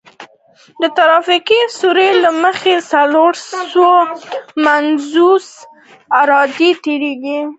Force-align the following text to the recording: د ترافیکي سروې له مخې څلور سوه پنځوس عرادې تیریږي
د 0.81 0.83
ترافیکي 0.97 1.61
سروې 1.77 2.09
له 2.23 2.31
مخې 2.43 2.75
څلور 2.91 3.31
سوه 3.49 3.95
پنځوس 4.65 5.47
عرادې 6.19 6.69
تیریږي 6.83 7.39